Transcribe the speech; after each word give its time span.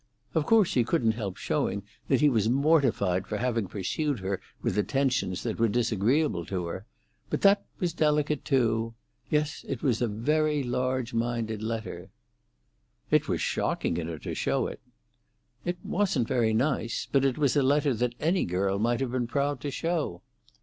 Of 0.33 0.47
course 0.47 0.73
he 0.73 0.83
couldn't 0.83 1.11
help 1.11 1.37
showing 1.37 1.83
that 2.07 2.21
he 2.21 2.27
was 2.27 2.49
mortified 2.49 3.27
for 3.27 3.37
having 3.37 3.67
pursued 3.67 4.17
her 4.21 4.41
with 4.63 4.75
attentions 4.75 5.43
that 5.43 5.59
were 5.59 5.67
disagreeable 5.67 6.43
to 6.47 6.65
her; 6.65 6.87
but 7.29 7.41
that 7.41 7.65
was 7.79 7.93
delicate 7.93 8.43
too. 8.43 8.95
Yes, 9.29 9.63
it 9.67 9.83
was 9.83 10.01
a 10.01 10.07
very 10.07 10.63
large 10.63 11.13
minded 11.13 11.61
letter." 11.61 12.09
"It 13.11 13.27
was 13.27 13.41
shocking 13.41 13.97
in 13.97 14.07
her 14.07 14.17
to 14.17 14.33
show 14.33 14.65
it." 14.65 14.79
"It 15.65 15.77
wasn't 15.83 16.27
very 16.27 16.55
nice. 16.55 17.07
But 17.11 17.23
it 17.23 17.37
was 17.37 17.55
a 17.55 17.61
letter 17.61 17.93
that 17.93 18.15
any 18.19 18.43
girl 18.45 18.79
might 18.79 19.01
have 19.01 19.11
been 19.11 19.27
proud 19.27 19.61
to 19.61 19.69
show." 19.69 20.23